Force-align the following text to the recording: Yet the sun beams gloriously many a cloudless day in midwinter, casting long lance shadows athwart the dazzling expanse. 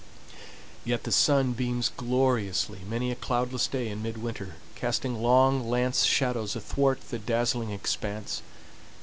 Yet 0.83 1.03
the 1.03 1.11
sun 1.11 1.53
beams 1.53 1.91
gloriously 1.95 2.79
many 2.89 3.11
a 3.11 3.15
cloudless 3.15 3.67
day 3.67 3.87
in 3.87 4.01
midwinter, 4.01 4.55
casting 4.73 5.21
long 5.21 5.69
lance 5.69 6.05
shadows 6.05 6.55
athwart 6.55 7.07
the 7.11 7.19
dazzling 7.19 7.69
expanse. 7.69 8.41